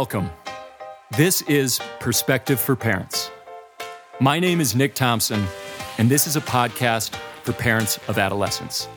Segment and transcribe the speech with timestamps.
[0.00, 0.28] Welcome.
[1.16, 3.30] This is Perspective for Parents.
[4.20, 5.42] My name is Nick Thompson,
[5.96, 8.88] and this is a podcast for parents of adolescents.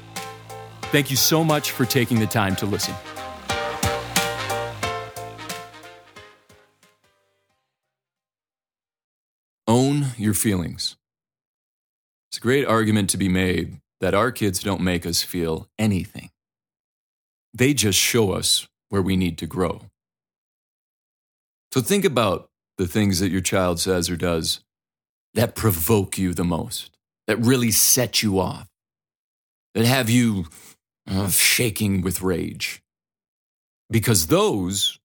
[0.92, 2.94] Thank you so much for taking the time to listen.
[9.70, 10.98] Own your feelings.
[12.30, 16.30] It's a great argument to be made that our kids don't make us feel anything.
[17.54, 19.84] They just show us where we need to grow.
[21.72, 24.62] So think about the things that your child says or does
[25.34, 28.68] that provoke you the most, that really set you off,
[29.76, 30.48] that have you
[31.08, 32.82] uh, shaking with rage.
[33.92, 35.00] Because those,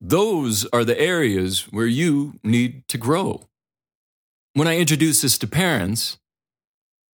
[0.00, 3.48] those are the areas where you need to grow.
[4.54, 6.18] When I introduce this to parents,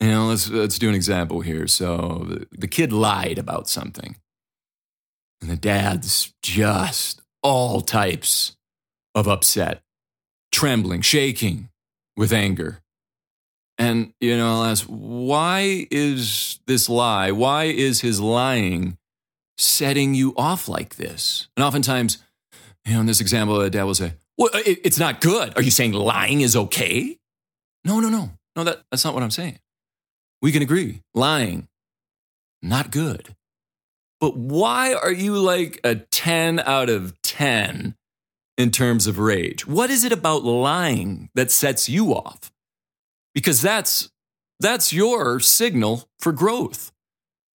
[0.01, 1.67] you know, let's, let's do an example here.
[1.67, 4.17] So the, the kid lied about something,
[5.41, 8.57] and the dad's just all types
[9.15, 9.83] of upset,
[10.51, 11.69] trembling, shaking
[12.17, 12.81] with anger.
[13.79, 18.99] And, you know, I'll ask, why is this lie, why is his lying
[19.57, 21.49] setting you off like this?
[21.57, 22.19] And oftentimes,
[22.85, 25.57] you know, in this example, the dad will say, well, it, it's not good.
[25.57, 27.19] Are you saying lying is okay?
[27.85, 28.31] No, no, no.
[28.55, 29.59] No, that, that's not what I'm saying.
[30.43, 31.03] We can agree.
[31.15, 31.69] Lying,
[32.61, 33.35] not good.
[34.21, 37.97] But why are you like a 10 out of 10
[38.57, 39.67] in terms of rage?
[39.67, 42.53] What is it about lying that sets you off?
[43.35, 44.11] Because that's
[44.61, 46.93] that's your signal for growth.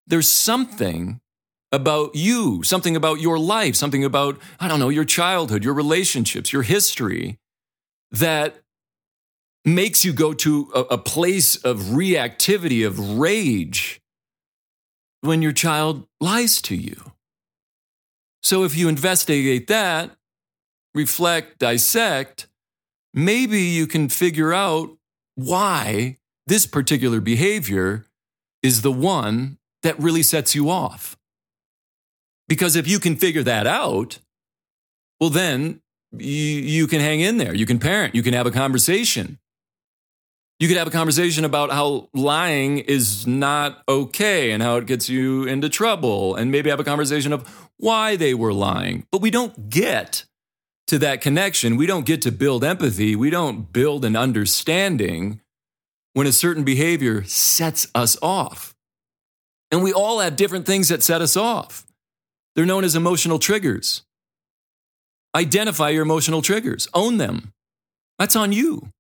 [0.07, 1.21] There's something
[1.73, 6.53] about you, something about your life, something about I don't know, your childhood, your relationships,
[6.53, 7.39] your history
[8.11, 8.61] that
[9.65, 14.01] makes you go to a, a place of reactivity, of rage
[15.23, 17.13] when your child lies to you.
[18.43, 20.11] So if you investigate that,
[20.95, 22.47] reflect, dissect,
[23.13, 24.91] maybe you can figure out
[25.35, 28.07] why this particular behavior
[28.63, 31.17] is the one that really sets you off.
[32.49, 34.19] Because if you can figure that out,
[35.21, 35.81] well, then
[36.13, 37.55] you, you can hang in there.
[37.55, 38.15] You can parent.
[38.15, 39.39] You can have a conversation.
[40.61, 45.09] You could have a conversation about how lying is not okay and how it gets
[45.09, 49.07] you into trouble, and maybe have a conversation of why they were lying.
[49.11, 50.25] But we don't get
[50.87, 51.77] to that connection.
[51.77, 53.17] We don't get to build empathy.
[53.17, 55.41] We don't build an understanding
[56.13, 58.75] when a certain behavior sets us off.
[59.71, 61.87] And we all have different things that set us off.
[62.55, 64.03] They're known as emotional triggers.
[65.35, 67.53] Identify your emotional triggers, own them.
[68.19, 68.91] That's on you.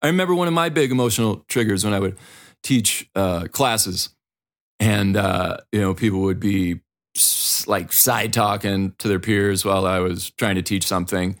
[0.00, 2.16] I remember one of my big emotional triggers when I would
[2.62, 4.08] teach uh, classes,
[4.80, 6.80] and uh, you know, people would be
[7.66, 11.40] like side talking to their peers while I was trying to teach something,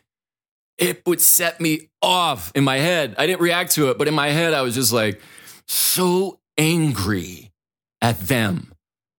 [0.78, 3.14] it would set me off in my head.
[3.18, 5.20] I didn't react to it, but in my head, I was just like
[5.66, 7.52] so angry
[8.00, 8.72] at them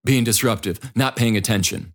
[0.03, 1.93] being disruptive, not paying attention.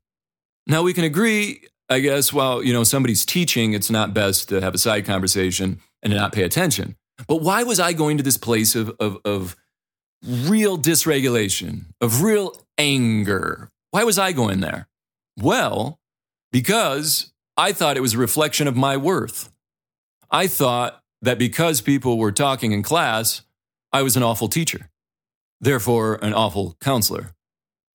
[0.66, 4.60] Now we can agree, I guess, while you know somebody's teaching, it's not best to
[4.60, 6.96] have a side conversation and not pay attention.
[7.26, 9.56] But why was I going to this place of, of, of
[10.26, 14.88] real dysregulation, of real anger, why was I going there?
[15.36, 16.00] Well,
[16.52, 19.50] because I thought it was a reflection of my worth.
[20.30, 23.42] I thought that because people were talking in class,
[23.92, 24.90] I was an awful teacher,
[25.60, 27.34] therefore, an awful counselor,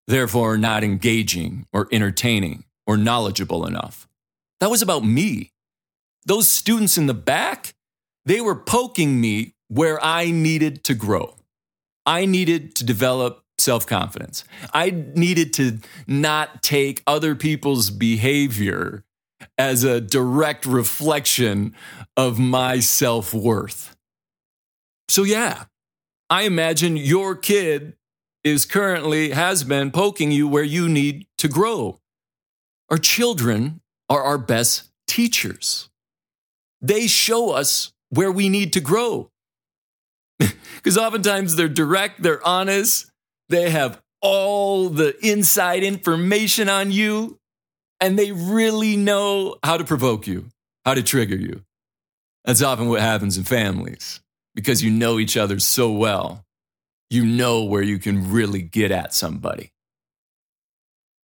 [0.08, 4.08] therefore, not engaging or entertaining or knowledgeable enough.
[4.60, 5.52] That was about me.
[6.26, 7.74] Those students in the back,
[8.26, 11.36] they were poking me where I needed to grow.
[12.06, 14.46] I needed to develop self confidence.
[14.74, 19.04] I needed to not take other people's behavior
[19.58, 21.76] as a direct reflection
[22.16, 23.96] of my self worth.
[25.10, 25.66] So, yeah,
[26.30, 27.96] I imagine your kid
[28.44, 32.00] is currently, has been poking you where you need to grow.
[32.90, 35.90] Our children are our best teachers.
[36.82, 39.32] They show us where we need to grow.
[40.76, 43.10] Because oftentimes they're direct, they're honest,
[43.50, 47.40] they have all the inside information on you,
[48.02, 50.46] and they really know how to provoke you,
[50.84, 51.64] how to trigger you.
[52.44, 54.22] That's often what happens in families
[54.54, 56.46] because you know each other so well.
[57.10, 59.72] You know where you can really get at somebody.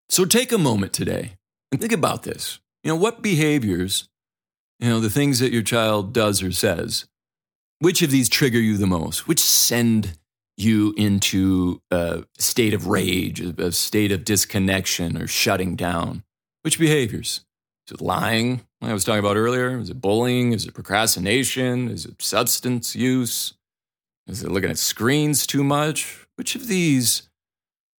[0.09, 1.37] So take a moment today
[1.71, 2.59] and think about this.
[2.83, 4.09] You know, what behaviors,
[4.79, 7.05] you know, the things that your child does or says,
[7.79, 9.27] which of these trigger you the most?
[9.27, 10.17] Which send
[10.57, 16.23] you into a state of rage, a state of disconnection or shutting down?
[16.63, 17.41] Which behaviors?
[17.87, 19.79] Is it lying, like I was talking about earlier?
[19.79, 20.53] Is it bullying?
[20.53, 21.89] Is it procrastination?
[21.89, 23.53] Is it substance use?
[24.27, 26.25] Is it looking at screens too much?
[26.35, 27.29] Which of these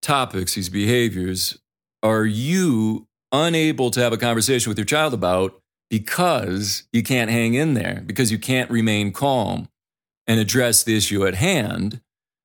[0.01, 1.59] topics, these behaviors,
[2.03, 5.61] are you unable to have a conversation with your child about
[5.91, 9.69] because you can't hang in there, because you can't remain calm
[10.27, 12.01] and address the issue at hand,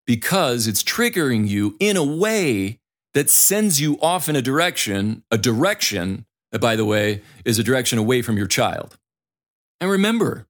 [0.07, 2.79] because it's triggering you in a way
[3.13, 7.63] that sends you off in a direction, a direction that, by the way, is a
[7.63, 8.97] direction away from your child.
[9.79, 10.47] And remember,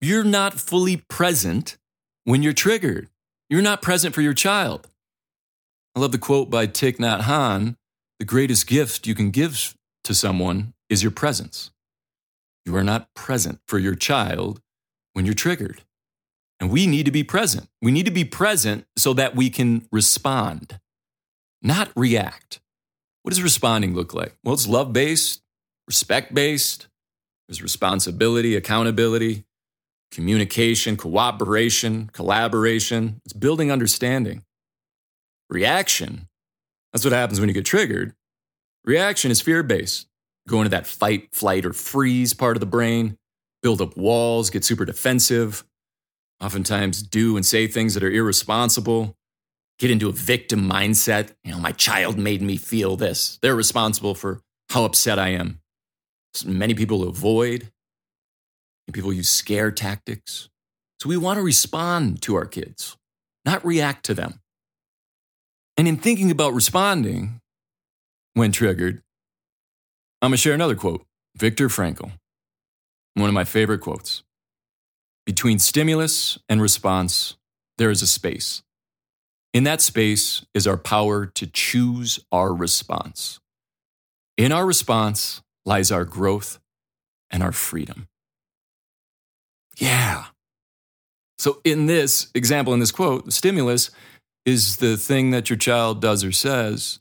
[0.00, 1.78] you're not fully present
[2.24, 3.08] when you're triggered.
[3.48, 4.88] You're not present for your child.
[5.96, 7.76] I love the quote by Thich Nhat Hanh
[8.20, 11.70] the greatest gift you can give to someone is your presence.
[12.66, 14.60] You are not present for your child
[15.14, 15.80] when you're triggered.
[16.60, 17.68] And we need to be present.
[17.80, 20.78] We need to be present so that we can respond,
[21.62, 22.60] not react.
[23.22, 24.36] What does responding look like?
[24.44, 25.40] Well, it's love based,
[25.86, 26.86] respect based,
[27.48, 29.44] there's responsibility, accountability,
[30.12, 33.20] communication, cooperation, collaboration.
[33.24, 34.44] It's building understanding.
[35.48, 36.28] Reaction,
[36.92, 38.14] that's what happens when you get triggered.
[38.84, 40.06] Reaction is fear based.
[40.48, 43.16] Go into that fight, flight, or freeze part of the brain,
[43.62, 45.64] build up walls, get super defensive,
[46.40, 49.16] oftentimes do and say things that are irresponsible,
[49.78, 51.34] get into a victim mindset.
[51.44, 53.38] You know, my child made me feel this.
[53.42, 54.40] They're responsible for
[54.70, 55.60] how upset I am.
[56.46, 57.70] Many people avoid,
[58.92, 60.48] people use scare tactics.
[61.00, 62.96] So we want to respond to our kids,
[63.44, 64.40] not react to them.
[65.76, 67.40] And in thinking about responding
[68.34, 69.02] when triggered,
[70.20, 71.04] I'm going to share another quote
[71.36, 72.12] Viktor Frankl,
[73.14, 74.22] one of my favorite quotes.
[75.30, 77.36] Between stimulus and response,
[77.78, 78.64] there is a space.
[79.54, 83.38] In that space is our power to choose our response.
[84.36, 86.58] In our response lies our growth
[87.30, 88.08] and our freedom.
[89.78, 90.24] Yeah.
[91.38, 93.92] So, in this example, in this quote, the stimulus
[94.44, 96.98] is the thing that your child does or says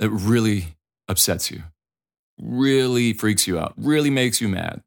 [0.00, 0.74] that really
[1.06, 1.62] upsets you,
[2.40, 4.82] really freaks you out, really makes you mad.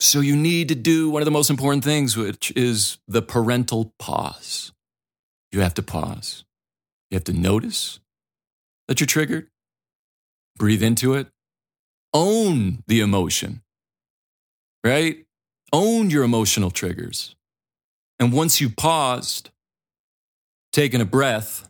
[0.00, 3.94] So, you need to do one of the most important things, which is the parental
[3.98, 4.72] pause.
[5.52, 6.44] You have to pause.
[7.10, 8.00] You have to notice
[8.88, 9.48] that you're triggered,
[10.56, 11.28] breathe into it,
[12.12, 13.62] own the emotion,
[14.82, 15.24] right?
[15.72, 17.34] Own your emotional triggers.
[18.18, 19.50] And once you've paused,
[20.72, 21.68] taken a breath,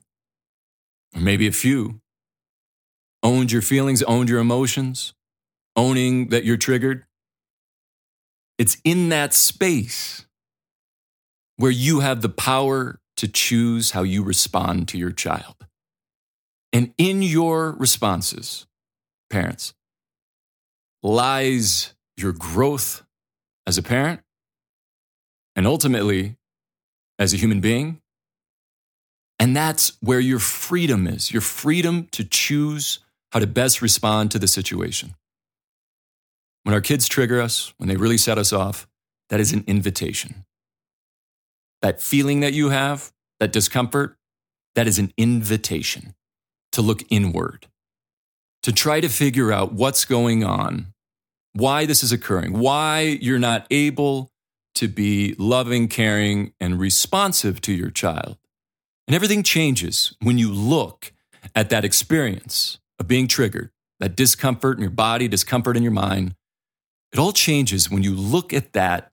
[1.15, 2.01] or maybe a few,
[3.23, 5.15] owned your feelings, owned your emotions,
[5.77, 7.05] owning that you're triggered,
[8.59, 10.27] it's in that space
[11.57, 15.55] where you have the power to choose how you respond to your child.
[16.73, 18.67] And in your responses,
[19.31, 19.75] parents,
[21.03, 23.05] lies your growth
[23.67, 24.21] as a parent
[25.55, 26.37] and ultimately
[27.19, 28.01] as a human being.
[29.39, 33.01] And that's where your freedom is your freedom to choose
[33.33, 35.15] how to best respond to the situation.
[36.65, 38.89] When our kids trigger us, when they really set us off,
[39.29, 40.45] that is an invitation.
[41.83, 44.17] That feeling that you have, that discomfort,
[44.75, 46.15] that is an invitation
[46.73, 47.67] to look inward,
[48.63, 50.93] to try to figure out what's going on,
[51.53, 54.33] why this is occurring, why you're not able
[54.75, 58.39] to be loving, caring, and responsive to your child.
[59.07, 61.13] And everything changes when you look
[61.55, 66.35] at that experience of being triggered, that discomfort in your body, discomfort in your mind.
[67.15, 69.13] It all changes when you look at that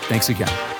[0.08, 0.71] Thanks again.